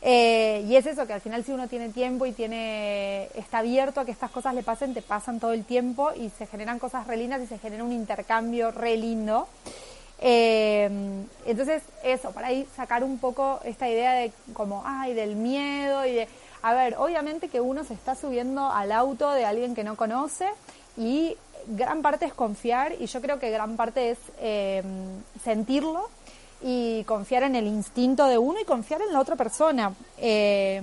[0.00, 4.00] Eh, y es eso, que al final si uno tiene tiempo y tiene está abierto
[4.00, 7.06] a que estas cosas le pasen, te pasan todo el tiempo y se generan cosas
[7.06, 9.48] re lindas y se genera un intercambio re lindo.
[10.20, 10.88] Eh,
[11.46, 16.12] entonces, eso, para ahí sacar un poco esta idea de como, ay, del miedo y
[16.12, 16.28] de,
[16.62, 20.48] a ver, obviamente que uno se está subiendo al auto de alguien que no conoce
[20.96, 21.36] y
[21.68, 24.82] gran parte es confiar y yo creo que gran parte es eh,
[25.42, 26.08] sentirlo
[26.60, 29.92] y confiar en el instinto de uno y confiar en la otra persona.
[30.18, 30.82] Eh,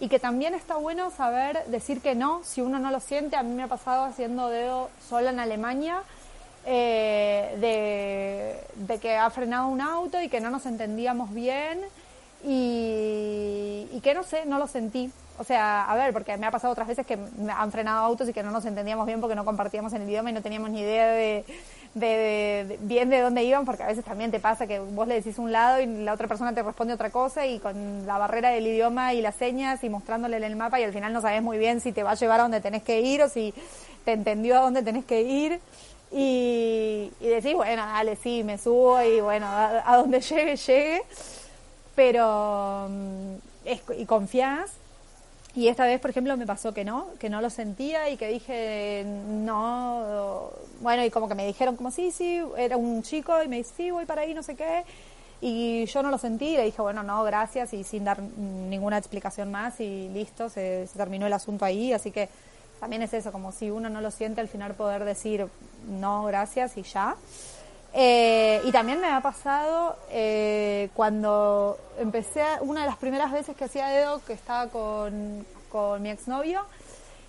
[0.00, 3.36] y que también está bueno saber decir que no si uno no lo siente.
[3.36, 6.02] A mí me ha pasado haciendo dedo solo en Alemania.
[6.66, 11.80] Eh, de, que ha frenado un auto y que no nos entendíamos bien
[12.44, 15.10] y, y que no sé, no lo sentí.
[15.38, 18.34] O sea, a ver, porque me ha pasado otras veces que han frenado autos y
[18.34, 20.80] que no nos entendíamos bien porque no compartíamos en el idioma y no teníamos ni
[20.80, 21.46] idea de,
[21.94, 25.38] de, bien de dónde iban, porque a veces también te pasa que vos le decís
[25.38, 28.66] un lado y la otra persona te responde otra cosa y con la barrera del
[28.66, 31.58] idioma y las señas y mostrándole en el mapa y al final no sabes muy
[31.58, 33.52] bien si te va a llevar a donde tenés que ir o si
[34.04, 35.60] te entendió a dónde tenés que ir.
[36.12, 41.02] Y, y decís, bueno, dale, sí, me subo y bueno, a, donde llegue, llegue.
[41.94, 43.34] Pero, mm,
[43.96, 44.79] y confías
[45.54, 48.28] y esta vez, por ejemplo, me pasó que no, que no lo sentía y que
[48.28, 53.48] dije no, bueno, y como que me dijeron como sí, sí, era un chico y
[53.48, 54.84] me dice sí, voy para ahí, no sé qué.
[55.42, 59.50] Y yo no lo sentí le dije, bueno, no, gracias y sin dar ninguna explicación
[59.50, 61.92] más y listo, se, terminó el asunto ahí.
[61.92, 62.28] Así que
[62.78, 65.46] también es eso, como si uno no lo siente, al final poder decir
[65.88, 67.16] no, gracias y ya.
[67.92, 73.64] Eh, y también me ha pasado eh, cuando empecé, una de las primeras veces que
[73.64, 76.64] hacía dedo, que estaba con, con mi exnovio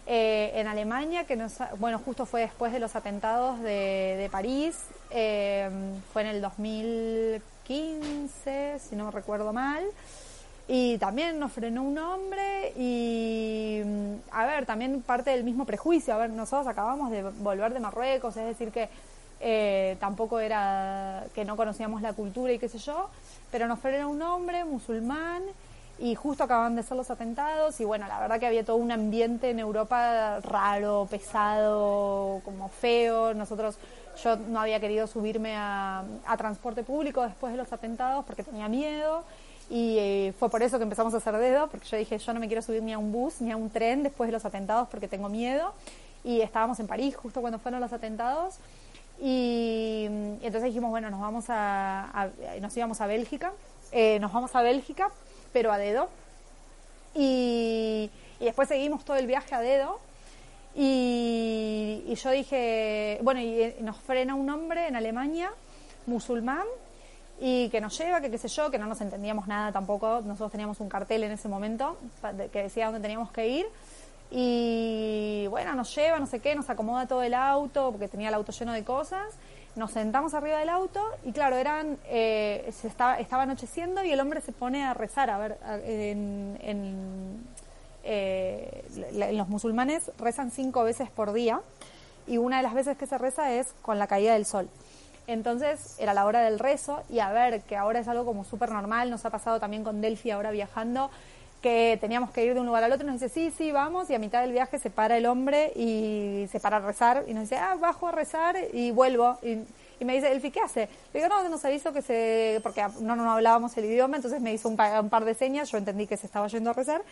[0.08, 4.76] eh, en Alemania, que nos, bueno, justo fue después de los atentados de, de París,
[5.10, 5.70] eh,
[6.12, 9.86] fue en el 2015, si no recuerdo mal.
[10.68, 13.82] Y también nos frenó un hombre y,
[14.32, 16.14] a ver, también parte del mismo prejuicio.
[16.14, 18.88] A ver, nosotros acabamos de volver de Marruecos, es decir, que
[19.44, 23.10] eh, tampoco era que no conocíamos la cultura y qué sé yo,
[23.52, 25.42] pero nos frenó un hombre musulmán
[25.98, 28.92] y justo acaban de ser los atentados y bueno, la verdad que había todo un
[28.92, 33.34] ambiente en Europa raro, pesado, como feo.
[33.34, 33.78] Nosotros,
[34.24, 36.04] yo no había querido subirme a,
[36.38, 39.24] transporte público después de los atentados porque tenía miedo
[39.72, 42.40] y eh, fue por eso que empezamos a hacer dedo, porque yo dije, yo no
[42.40, 44.88] me quiero subir ni a un bus ni a un tren después de los atentados
[44.90, 45.74] porque tengo miedo.
[46.24, 48.60] Y estábamos en París justo cuando fueron los atentados
[49.22, 50.06] y,
[50.42, 53.54] entonces dijimos, bueno, nos vamos a, nos íbamos a Bélgica,
[53.92, 55.10] eh, nos vamos a Bélgica,
[55.54, 56.10] pero a dedo.
[57.14, 60.00] Y, después seguimos todo el viaje a dedo.
[60.74, 65.52] Y, yo dije, bueno, y eh, nos frena un hombre en Alemania,
[66.08, 66.66] musulmán,
[67.40, 70.22] y que nos lleva, que qué sé yo, que no nos entendíamos nada tampoco.
[70.22, 71.98] Nosotros teníamos un cartel en ese momento
[72.52, 73.68] que decía dónde teníamos que ir.
[74.32, 78.34] Y bueno, nos lleva, no sé qué, nos acomoda todo el auto, porque tenía el
[78.34, 79.36] auto lleno de cosas.
[79.76, 84.20] Nos sentamos arriba del auto y claro, eran eh, se estaba, estaba anocheciendo y el
[84.20, 85.30] hombre se pone a rezar.
[85.30, 87.46] A ver, en, en,
[88.04, 88.84] eh,
[89.34, 91.62] los musulmanes rezan cinco veces por día
[92.26, 94.70] y una de las veces que se reza es con la caída del sol.
[95.28, 98.72] Entonces era la hora del rezo y a ver, que ahora es algo como súper
[98.72, 101.12] normal, nos ha pasado también con Delphi ahora viajando,
[101.62, 104.16] que teníamos que ir de un lugar al otro, nos dice, sí, sí, vamos, y
[104.16, 107.44] a mitad del viaje se para el hombre y se para a rezar, y nos
[107.44, 109.38] dice, ah, bajo a rezar y vuelvo.
[109.44, 109.60] Y,
[110.04, 110.90] me dice, Elfi, ¿qué hace?
[111.14, 114.52] Le digo, no, nos aviso que se, porque no, no, hablábamos el idioma, entonces me
[114.52, 117.04] hizo un, par de señas, yo entendí que se estaba yendo a rezar,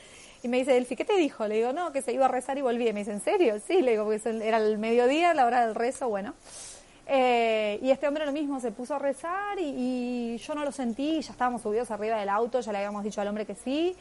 [0.41, 1.47] y me dice, Elfi, ¿qué te dijo?
[1.47, 2.88] Le digo, no, que se iba a rezar y volví.
[2.88, 3.62] Y me dice, ¿en serio?
[3.67, 6.33] Sí, le digo, porque era el mediodía, la hora del rezo, bueno.
[7.05, 10.71] Eh, y este hombre lo mismo, se puso a rezar y, y yo no lo
[10.71, 13.95] sentí, ya estábamos subidos arriba del auto, ya le habíamos dicho al hombre que sí.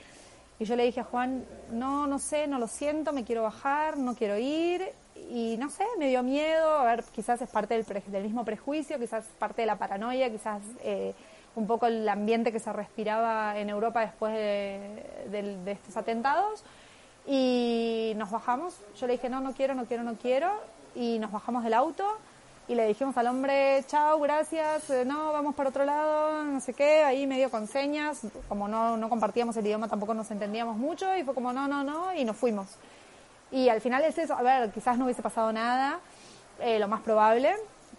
[0.59, 3.97] Y yo le dije a Juan, no, no sé, no lo siento, me quiero bajar,
[3.97, 4.83] no quiero ir.
[5.31, 8.99] Y no sé, me dio miedo, a ver, quizás es parte del, del mismo prejuicio,
[8.99, 11.15] quizás es parte de la paranoia, quizás eh,
[11.55, 16.65] un poco el ambiente que se respiraba en Europa después de, de estos atentados.
[17.27, 20.51] Y nos bajamos, yo le dije, no, no quiero, no quiero, no quiero.
[20.95, 22.05] Y nos bajamos del auto
[22.69, 26.75] y le dijimos al hombre, chao, gracias, eh, no, vamos para otro lado, no sé
[26.75, 31.17] qué, ahí medio con señas, como no, no compartíamos el idioma tampoco nos entendíamos mucho
[31.17, 32.69] y fue como no, no, no, y nos fuimos.
[33.51, 36.01] Y al final es eso, a ver, quizás no hubiese pasado nada,
[36.61, 37.55] eh, lo más probable,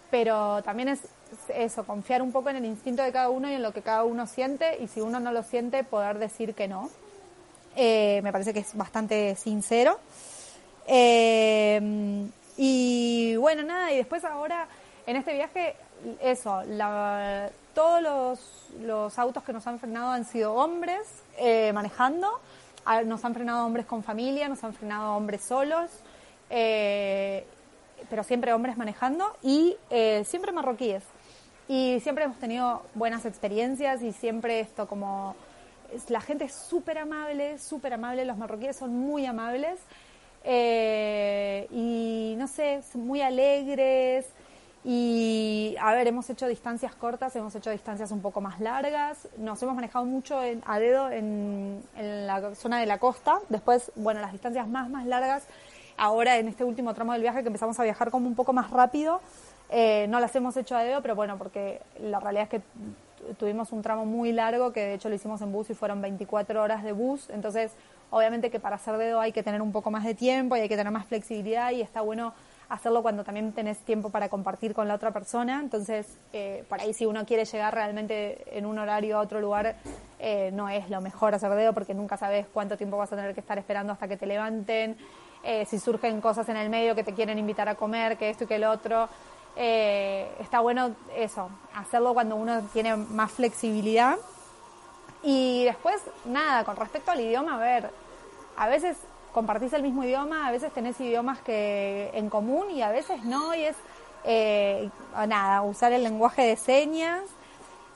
[0.08, 1.00] pero también es
[1.48, 4.04] eso, confiar un poco en el instinto de cada uno y en lo que cada
[4.04, 6.90] uno siente y si uno no lo siente, poder decir que no.
[7.74, 9.98] Eh, me parece que es bastante sincero.
[12.62, 14.68] Y bueno, nada, y después ahora
[15.06, 15.76] en este viaje,
[16.20, 16.60] eso,
[17.72, 18.38] todos
[18.82, 21.00] los, autos que nos han frenado han sido hombres
[21.38, 22.28] eh, manejando,
[23.06, 25.90] nos han frenado hombres con familia, nos han frenado hombres solos,
[26.50, 27.46] eh,
[28.10, 31.02] pero siempre hombres manejando y eh, siempre marroquíes.
[31.66, 35.34] Y siempre hemos tenido buenas experiencias y siempre esto como...
[36.10, 39.80] La gente es súper amable, súper amable, los marroquíes son muy amables.
[42.94, 44.26] Muy alegres.
[44.82, 49.28] Y a ver, hemos hecho distancias cortas, hemos hecho distancias un poco más largas.
[49.36, 53.40] Nos hemos manejado mucho en, a dedo en, la zona de la costa.
[53.50, 55.44] Después, bueno, las distancias más, más largas,
[55.98, 58.70] ahora en este último tramo del viaje que empezamos a viajar como un poco más
[58.70, 59.20] rápido,
[59.68, 62.62] eh, no las hemos hecho a dedo, pero bueno, porque la realidad es que
[63.38, 66.62] tuvimos un tramo muy largo que de hecho lo hicimos en bus y fueron 24
[66.62, 67.28] horas de bus.
[67.30, 67.72] Entonces,
[68.10, 70.68] Obviamente que para hacer dedo hay que tener un poco más de tiempo y hay
[70.68, 72.34] que tener más flexibilidad y está bueno
[72.70, 75.60] hacerlo cuando también tenés tiempo para compartir con la otra persona.
[75.60, 79.76] Entonces, eh, por ahí si uno quiere llegar realmente en un horario a otro lugar,
[80.18, 83.34] eh, no es lo mejor hacer dedo porque nunca sabes cuánto tiempo vas a tener
[83.34, 84.96] que estar esperando hasta que te levanten,
[85.42, 88.44] eh, si surgen cosas en el medio que te quieren invitar a comer, que esto
[88.44, 89.08] y que el otro.
[89.56, 94.16] está bueno eso, hacerlo cuando uno tiene más flexibilidad
[95.22, 97.90] y después, nada, con respecto al idioma, a ver,
[98.56, 98.96] a veces
[99.32, 103.54] compartís el mismo idioma, a veces tenés idiomas que en común y a veces no,
[103.54, 103.76] y es,
[104.24, 104.88] eh,
[105.28, 107.22] nada, usar el lenguaje de señas.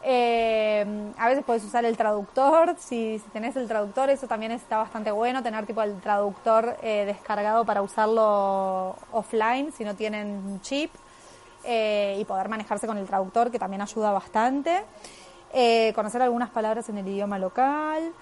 [0.07, 0.85] Eh,
[1.17, 5.43] a veces puedes usar el traductor, si, tenés el traductor, eso también está bastante bueno,
[5.43, 10.93] tener tipo el traductor eh, descargado para usarlo offline si no tienen chip
[11.67, 14.85] y poder manejarse con el traductor, que también ayuda bastante
[15.55, 18.13] eh, conocer algunas palabras en el idioma local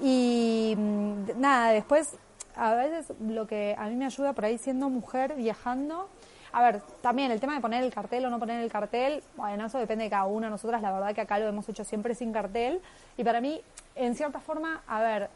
[0.00, 2.16] y mm, nada, después
[2.56, 6.08] a veces lo que a mí me ayuda por ahí siendo mujer viajando,
[6.52, 9.66] a ver, también el tema de poner el cartel o no poner el cartel, bueno,
[9.66, 10.50] eso depende de cada una.
[10.50, 12.80] Nosotras la verdad que acá lo hemos hecho siempre sin cartel
[13.16, 13.60] y para mí,
[13.94, 15.30] en cierta forma, a ver,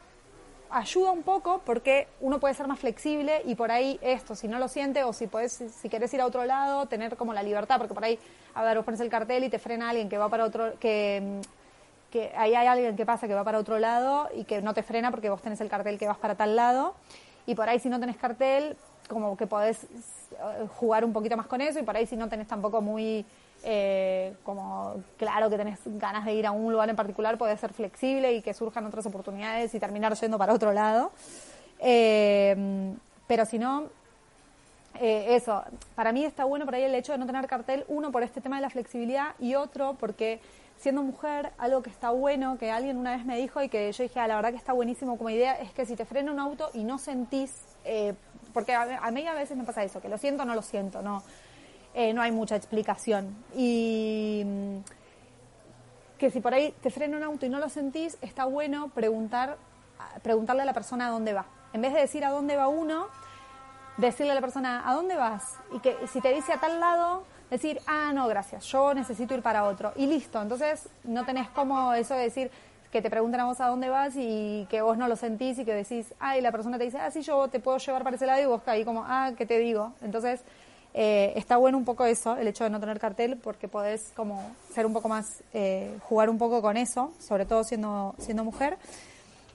[0.74, 4.58] ayuda un poco porque uno puede ser más flexible y por ahí esto, si no
[4.58, 7.78] lo siente o si puedes, si quieres ir a otro lado, tener como la libertad,
[7.78, 8.18] porque por ahí,
[8.54, 11.40] a ver, vos pones el cartel y te frena alguien que va para otro, que,
[12.10, 14.82] que ahí hay alguien que pasa que va para otro lado y que no te
[14.82, 16.94] frena porque vos tenés el cartel que vas para tal lado.
[17.46, 18.76] Y por ahí si no tenés cartel,
[19.08, 22.28] como que podés eh, jugar un poquito más con eso y por ahí si no
[22.28, 23.24] tenés tampoco muy
[23.66, 27.72] eh, como claro que tenés ganas de ir a un lugar en particular, puede ser
[27.72, 31.12] flexible y que surjan otras oportunidades y terminar yendo para otro lado.
[31.78, 32.94] Eh,
[33.26, 33.84] pero si no,
[35.00, 38.12] eh, eso, para mí está bueno por ahí el hecho de no tener cartel, uno
[38.12, 40.40] por este tema de la flexibilidad y otro porque
[40.76, 44.02] siendo mujer, algo que está bueno, que alguien una vez me dijo y que yo
[44.02, 46.38] dije, ah, la verdad que está buenísimo como idea, es que si te frena un
[46.38, 47.62] auto y no sentís,
[48.52, 50.62] porque a, a, mí a veces me pasa eso, que lo siento o no lo
[50.62, 51.22] siento, no
[51.94, 53.36] eh, no hay mucha explicación.
[53.56, 54.78] Y mm,
[56.18, 59.56] que si por ahí te frena un auto y no lo sentís, está bueno preguntar,
[60.22, 61.46] preguntarle a la persona a dónde va.
[61.72, 63.06] En vez de decir a dónde va uno,
[63.96, 65.42] decirle a la persona a dónde vas.
[65.72, 69.42] Y que si te dice a tal lado, decir, ah, no, gracias, yo necesito ir
[69.42, 69.92] para otro.
[69.96, 70.40] Y listo.
[70.40, 72.50] Entonces no tenés como eso de decir
[72.90, 75.64] que te pregunten a vos a dónde vas y que vos no lo sentís y
[75.64, 78.24] que decís, ah, la persona te dice, ah, sí, yo te puedo llevar para ese
[78.24, 79.94] lado y vos ahí como, ah, ¿qué te digo?
[80.00, 80.42] Entonces
[80.96, 84.54] eh, está bueno un poco eso, el hecho de no tener cartel, porque podés como
[84.72, 88.78] ser un poco más, eh, jugar un poco con eso, sobre todo siendo, siendo mujer.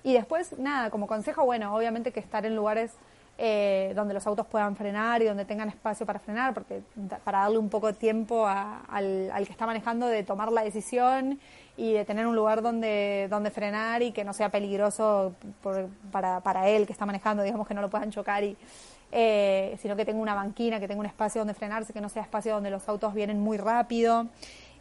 [0.04, 2.92] Y después, nada, como consejo, bueno, obviamente que estar en lugares
[3.38, 6.82] eh, donde los autos puedan frenar y donde tengan espacio para frenar, porque
[7.24, 11.40] para darle un poco de tiempo al, al, que está manejando de tomar la decisión
[11.78, 15.34] y de tener un lugar donde, donde frenar y que no sea peligroso
[16.12, 18.58] para, para él que está manejando, digamos que no lo puedan chocar y,
[19.12, 22.24] eh, sino que tenga una banquina, que tenga un espacio donde frenarse, que no sea
[22.24, 24.28] espacio donde los autos vienen muy rápido.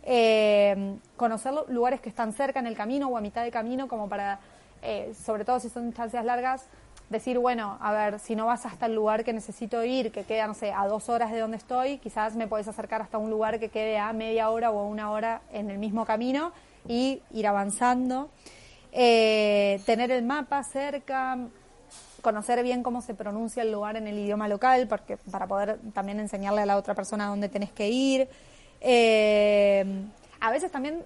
[0.03, 4.09] Eh, conocer lugares que están cerca en el camino o a mitad de camino como
[4.09, 4.41] para
[4.83, 6.67] eh, sobre todo si son distancias largas,
[7.11, 10.47] decir, bueno, a ver, si no vas hasta el lugar que necesito ir, que queda,
[10.47, 13.59] no sé, a dos horas de donde estoy, quizás me puedes acercar hasta un lugar
[13.59, 16.53] que quede a media hora o a una hora en el mismo camino
[16.87, 18.31] y ir avanzando.
[18.93, 21.39] Eh, tener el mapa cerca,
[22.23, 26.21] conocer bien cómo se pronuncia el lugar en el idioma local, porque para poder también
[26.21, 28.29] enseñarle a la otra persona dónde tenés que ir.
[28.81, 29.85] Eh,
[30.41, 31.05] a veces también,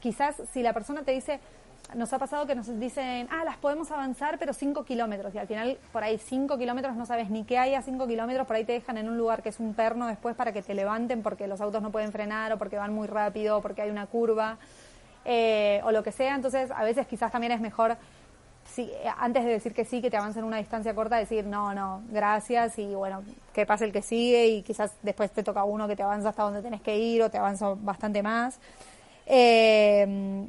[0.00, 1.40] quizás si la persona te dice,
[1.94, 5.34] nos ha pasado que nos dicen, ah, las podemos avanzar, pero 5 kilómetros.
[5.34, 8.46] Y al final, por ahí 5 kilómetros no sabes ni qué hay a 5 kilómetros,
[8.46, 10.74] por ahí te dejan en un lugar que es un perno después para que te
[10.74, 13.90] levanten porque los autos no pueden frenar o porque van muy rápido o porque hay
[13.90, 14.58] una curva
[15.24, 16.34] eh, o lo que sea.
[16.34, 17.96] Entonces, a veces quizás también es mejor,
[18.66, 22.02] si, antes de decir que sí, que te avancen una distancia corta, decir no, no,
[22.10, 23.22] gracias y bueno,
[23.52, 26.42] que pase el que sigue y quizás después te toca uno que te avanza hasta
[26.42, 28.58] donde tenés que ir o te avanza bastante más.
[29.26, 30.02] Eh,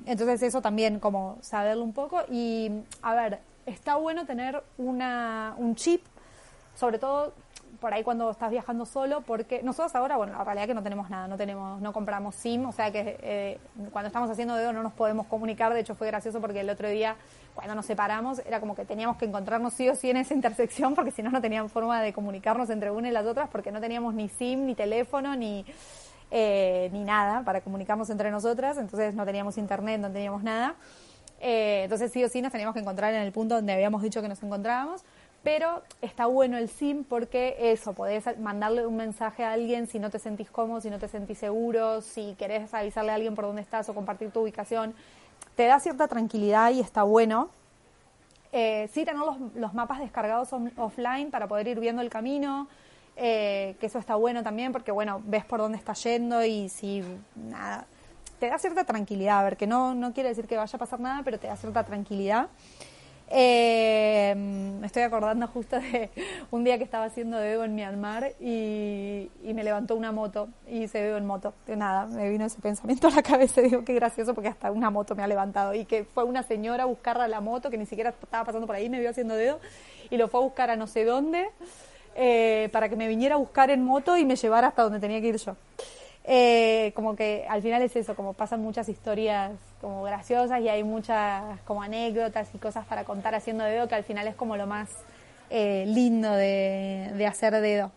[0.05, 2.69] entonces eso también como saberlo un poco y
[3.01, 6.03] a ver, está bueno tener una, un chip,
[6.75, 7.33] sobre todo
[7.79, 10.83] por ahí cuando estás viajando solo, porque nosotros ahora, bueno, la realidad es que no
[10.83, 13.59] tenemos nada, no tenemos, no compramos SIM, o sea que eh,
[13.91, 16.89] cuando estamos haciendo dedo no nos podemos comunicar, de hecho fue gracioso porque el otro
[16.89, 17.15] día
[17.53, 20.95] cuando nos separamos era como que teníamos que encontrarnos sí o sí en esa intersección
[20.95, 23.79] porque si no no tenían forma de comunicarnos entre una y las otras porque no
[23.79, 25.65] teníamos ni SIM, ni teléfono, ni
[26.31, 30.75] eh, ni nada para comunicarnos entre nosotras, entonces no teníamos internet, no teníamos nada.
[31.39, 34.21] Eh, entonces sí o sí nos teníamos que encontrar en el punto donde habíamos dicho
[34.21, 35.03] que nos encontrábamos,
[35.45, 40.09] pero está bueno el SIM porque eso, podés mandarle un mensaje a alguien si no
[40.09, 43.61] te sentís cómodo, si no te sentís seguro, si querés avisarle a alguien por dónde
[43.61, 44.95] estás o compartir tu ubicación,
[45.55, 47.49] te da cierta tranquilidad y está bueno.
[48.53, 49.21] Eh, sí tener
[49.53, 52.67] los, mapas descargados offline para poder ir viendo el camino,
[53.15, 57.03] eh, que eso está bueno también porque, bueno, ves por dónde está yendo y si,
[57.35, 57.85] nada,
[58.39, 60.99] te da cierta tranquilidad, a ver, que no, no quiere decir que vaya a pasar
[60.99, 62.47] nada, pero te da cierta tranquilidad.
[63.29, 66.11] Eh, me estoy acordando justo de
[66.51, 70.83] un día que estaba haciendo dedo en Myanmar y, y me levantó una moto y
[70.83, 71.53] hice dedo en moto.
[71.65, 74.71] De nada, me vino ese pensamiento a la cabeza y digo, qué gracioso porque hasta
[74.71, 77.69] una moto me ha levantado y que fue una señora a buscarla a la moto
[77.69, 79.59] que ni siquiera estaba pasando por ahí, me vio haciendo dedo
[80.09, 81.49] y lo fue a buscar a no sé dónde
[82.15, 85.19] eh, para que me viniera a buscar en moto y me llevara hasta donde tenía
[85.19, 85.55] que ir yo.
[86.27, 90.83] Eh, como que al final es eso, como pasan muchas historias como graciosas y hay
[90.83, 94.65] muchas como anécdotas y cosas para contar haciendo dedo que al final es como lo
[94.65, 94.89] más
[95.51, 97.91] eh, lindo de, de, hacer dedo.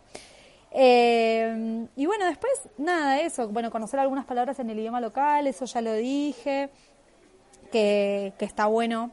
[0.75, 5.81] y bueno, después nada, eso, bueno, conocer algunas palabras en el idioma local, eso ya
[5.81, 6.69] lo dije,
[7.73, 9.11] que, que está bueno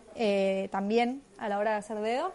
[0.71, 2.33] también a la hora de hacer dedo.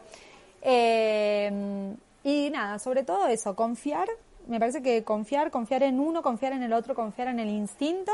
[2.22, 4.08] Y nada, sobre todo eso, confiar,
[4.50, 8.12] me parece que confiar, confiar en uno, confiar en el otro, confiar en el instinto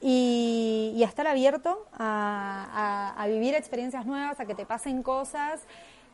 [0.00, 5.60] y, estar abierto a, vivir experiencias nuevas, a que te pasen cosas,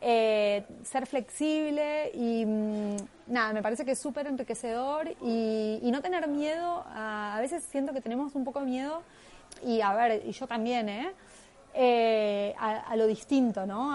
[0.01, 2.95] eh, ser flexible y mm,
[3.27, 7.63] nada, me parece que es súper enriquecedor y, y, no tener miedo, a, a veces
[7.69, 9.03] siento que tenemos un poco miedo
[9.65, 11.11] y a ver, y yo también, ¿eh?
[11.73, 13.93] Eh, a, lo distinto, ¿no?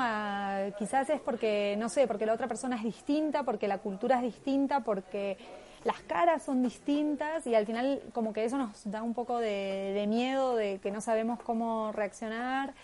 [0.78, 4.22] quizás es porque, no sé, porque la otra persona es distinta, porque la cultura es
[4.22, 5.36] distinta, porque
[5.84, 10.04] las caras son distintas y al final como que eso nos da un poco de,
[10.08, 12.74] miedo, de que no sabemos cómo reaccionar.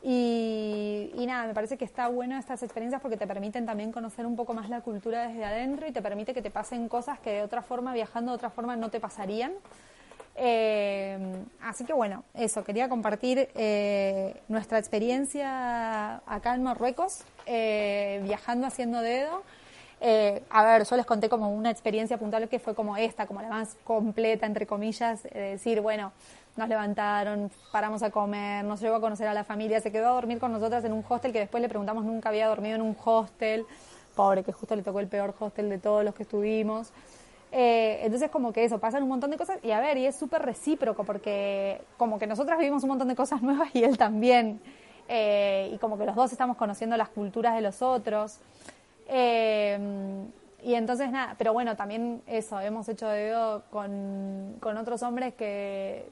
[0.00, 4.26] Y, y, nada, me parece que está bueno estas experiencias porque te permiten también conocer
[4.26, 7.32] un poco más la cultura desde adentro y te permite que te pasen cosas que
[7.32, 9.52] de otra forma, viajando de otra forma, no te pasarían.
[10.40, 11.18] Eh,
[11.60, 19.00] así que bueno, eso, quería compartir eh, nuestra experiencia acá en Marruecos, eh, viajando haciendo
[19.00, 19.42] dedo.
[20.50, 23.48] a ver, yo les conté como una experiencia puntual que fue como esta, como la
[23.48, 26.12] más completa, entre comillas, de decir, bueno,
[26.56, 30.12] nos levantaron, paramos a comer, nos llevó a conocer a la familia, se quedó a
[30.12, 32.96] dormir con nosotras en un hostel que después le preguntamos nunca había dormido en un
[33.04, 33.66] hostel,
[34.14, 36.92] pobre, que justo le tocó el peor hostel de todos los que estuvimos.
[37.50, 40.16] Eh, entonces como que eso, pasan un montón de cosas y a ver, y es
[40.16, 44.60] súper recíproco porque como que nosotras vivimos un montón de cosas nuevas y él también.
[45.10, 48.40] Eh, y como que los dos estamos conociendo las culturas de los otros.
[49.06, 49.78] Eh,
[50.62, 56.10] y entonces nada, pero bueno, también eso, hemos hecho dedo con, con otros hombres que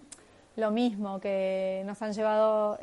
[0.55, 2.79] lo mismo, que nos han llevado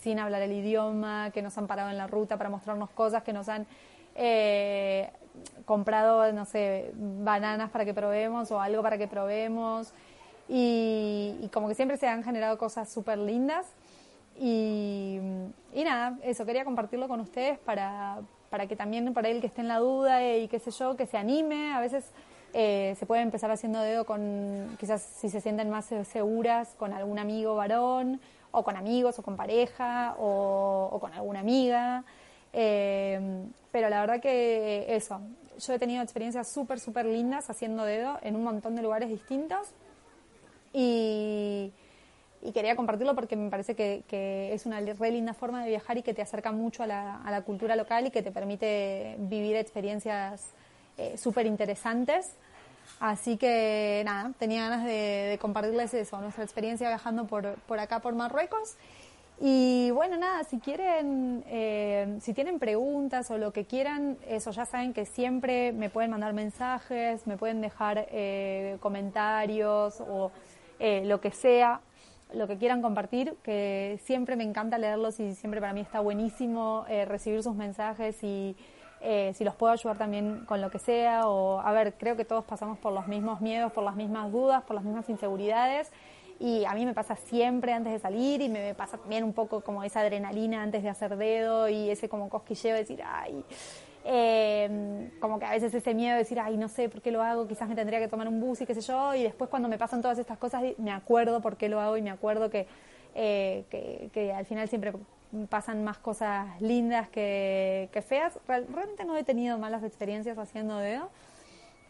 [0.00, 3.32] sin hablar el idioma, que nos han parado en la ruta para mostrarnos cosas, que
[3.32, 3.66] nos han
[5.64, 9.92] comprado, no sé, bananas para que probemos o algo para que probemos.
[10.48, 13.66] Y, como que siempre se han generado cosas súper lindas.
[14.38, 15.18] Y,
[15.74, 18.18] nada, eso, quería compartirlo con ustedes para,
[18.50, 21.06] para que también para él que esté en la duda y qué sé yo, que
[21.06, 21.72] se anime.
[21.72, 22.04] A veces
[22.52, 27.18] eh, se puede empezar haciendo dedo con, quizás si se sienten más seguras, con algún
[27.18, 28.20] amigo varón
[28.52, 32.04] o con amigos, o con pareja, o, con alguna amiga.
[32.54, 33.20] Eh,
[33.72, 35.20] pero la verdad que eso,
[35.58, 39.68] yo he tenido experiencias súper, súper lindas haciendo dedo en un montón de lugares distintos.
[40.72, 41.72] Y,
[42.52, 46.14] quería compartirlo porque me parece que, es una re linda forma de viajar y que
[46.14, 50.50] te acerca mucho a la, cultura local y que te permite vivir experiencias
[50.98, 52.36] eh, súper interesantes.
[53.00, 58.14] Así que nada, tenía ganas de, compartirles eso, nuestra experiencia viajando por, por acá, por
[58.14, 58.76] Marruecos.
[59.40, 64.64] Y bueno, nada, si quieren, eh, si tienen preguntas o lo que quieran, eso ya
[64.64, 70.30] saben que siempre me pueden mandar mensajes, me pueden dejar eh, comentarios o
[70.78, 71.80] eh, lo que sea,
[72.32, 76.84] lo que quieran compartir, que siempre me encanta leerlos y siempre para mí está buenísimo
[77.06, 78.56] recibir sus mensajes y
[79.34, 81.28] si los puedo ayudar también con lo que sea.
[81.28, 84.64] O, a ver, creo que todos pasamos por los mismos miedos, por las mismas dudas,
[84.64, 85.92] por las mismas inseguridades
[86.40, 89.60] y a mí me pasa siempre antes de salir y me pasa también un poco
[89.60, 93.44] como esa adrenalina antes de hacer dedo y ese como cosquilleo de decir, ay,
[94.04, 97.22] eh, como que a veces ese miedo de decir, ay, no sé por qué lo
[97.22, 99.68] hago, quizás me tendría que tomar un bus y qué sé yo, y después cuando
[99.68, 102.66] me pasan todas estas cosas me acuerdo por qué lo hago y me acuerdo que,
[103.14, 103.64] eh,
[104.12, 104.92] que, al final siempre
[105.48, 108.38] pasan más cosas lindas que, feas.
[108.46, 111.08] realmente no he tenido malas experiencias haciendo dedo.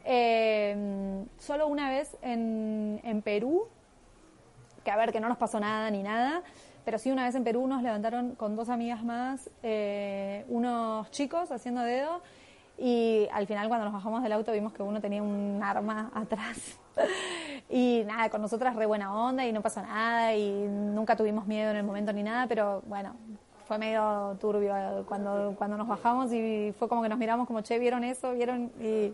[0.07, 3.69] Eh, solo una vez en, en Perú
[4.85, 6.43] que a ver, que no nos pasó nada ni nada,
[6.85, 11.51] pero sí una vez en Perú nos levantaron con dos amigas más eh, unos chicos
[11.51, 12.21] haciendo dedo
[12.77, 16.79] y al final cuando nos bajamos del auto vimos que uno tenía un arma atrás.
[17.71, 21.71] y nada, con nosotras re buena onda y no pasó nada y nunca tuvimos miedo
[21.71, 23.17] en el momento ni nada, pero bueno,
[23.67, 27.79] fue medio turbio cuando, cuando nos bajamos y fue como que nos miramos como, che,
[27.79, 28.33] ¿vieron eso?
[28.33, 28.71] ¿Vieron?
[28.81, 29.13] Y...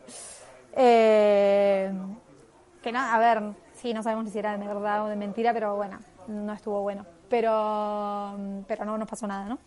[0.72, 1.92] Eh,
[2.82, 5.76] que nada, a ver, Sí, no sabemos si era de verdad o de mentira, pero
[5.76, 7.06] bueno, no estuvo bueno.
[7.28, 9.58] Pero, pero no nos pasó nada, ¿no?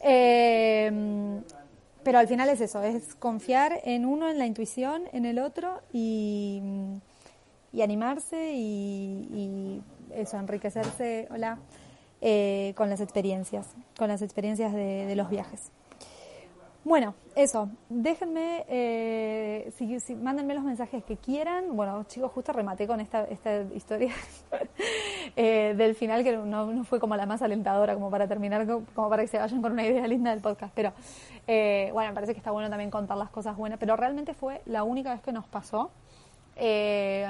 [0.00, 1.40] Eh,
[2.02, 5.80] pero al final es eso, es confiar en uno, en la intuición, en el otro
[5.92, 6.60] y,
[7.82, 9.82] animarse y,
[10.14, 11.58] eso, enriquecerse, hola,
[12.20, 13.66] eh, con las experiencias,
[13.98, 15.70] con las experiencias de los viajes.
[16.84, 21.74] Bueno, eso, déjenme, eh, si, mándenme los mensajes que quieran.
[21.74, 24.12] Bueno, chicos, justo rematé con esta, esta historia
[25.36, 29.22] eh, del final, que no, fue como la más alentadora, como para terminar, como para
[29.22, 30.74] que se vayan con una idea linda del podcast.
[30.74, 30.92] Pero
[31.46, 34.60] eh, bueno, me parece que está bueno también contar las cosas buenas, pero realmente fue
[34.66, 35.90] la única vez que nos pasó.
[36.56, 37.26] Eh,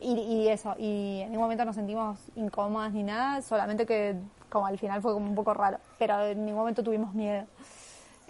[0.00, 4.16] y, y, eso, y en ningún momento nos sentimos incómodas ni nada, solamente que
[4.48, 7.44] como al final fue como un poco raro, pero en ningún momento tuvimos miedo.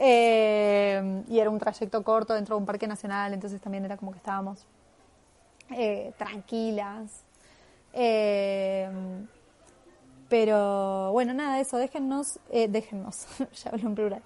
[0.01, 4.13] Eh, y era un trayecto corto dentro de un parque nacional, entonces también era como
[4.13, 4.65] que estábamos
[5.73, 7.25] eh, tranquilas.
[7.93, 8.89] Eh,
[10.29, 13.27] pero bueno, nada, eso, déjennos, déjennos,
[13.65, 14.23] ya hablo en plural.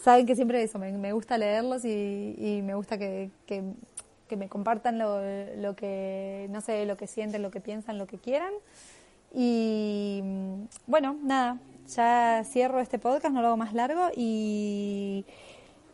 [0.00, 5.20] saben que siempre eso, me, gusta leerlos y, me gusta que, que, me compartan lo,
[5.56, 8.52] lo, que, no sé, lo que sienten, lo que piensan, lo que quieran.
[9.34, 10.22] Y
[10.86, 11.58] bueno, nada,
[11.88, 15.24] ya cierro este podcast, no lo hago más largo y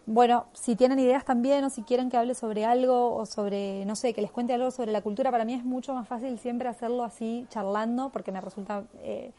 [0.06, 3.96] bueno, si tienen ideas también o si quieren que hable sobre algo o sobre, no
[3.96, 6.68] sé, que les cuente algo sobre la cultura, para mí es mucho más fácil siempre
[6.68, 9.30] hacerlo así, charlando, porque me resulta eh,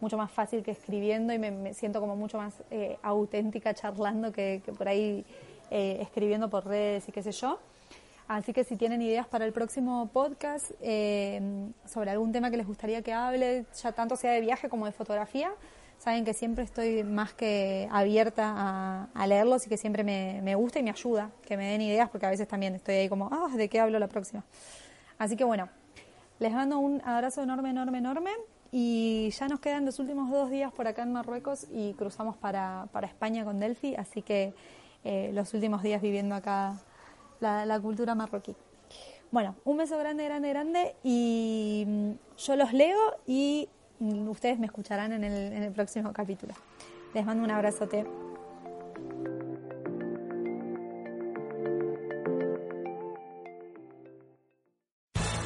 [0.00, 4.62] mucho más fácil que escribiendo y me, siento como mucho más eh, auténtica charlando que,
[4.78, 5.24] por ahí
[5.70, 7.58] eh, escribiendo por redes y qué sé yo.
[8.28, 10.70] Así que si tienen ideas para el próximo podcast
[11.86, 14.92] sobre algún tema que les gustaría que hable, ya tanto sea de viaje como de
[14.92, 15.52] fotografía,
[16.02, 20.82] saben que siempre estoy más que abierta a, leerlos y que siempre me, gusta y
[20.82, 23.68] me ayuda, que me den ideas, porque a veces también estoy ahí como, ah, ¿de
[23.68, 24.42] qué hablo la próxima?
[25.16, 25.68] Así que bueno,
[26.40, 28.30] les mando un abrazo enorme, enorme, enorme
[28.72, 32.88] y ya nos quedan los últimos dos días por acá en Marruecos y cruzamos para,
[33.04, 34.54] España con Delphi, así que
[35.04, 36.80] eh, los últimos días viviendo acá
[37.38, 38.56] la, la cultura marroquí.
[39.30, 43.68] Bueno, un beso grande, grande, grande y mm, yo los leo y
[44.28, 46.54] ustedes me escucharán en el, en el próximo capítulo.
[47.14, 48.06] Les mando un abrazote.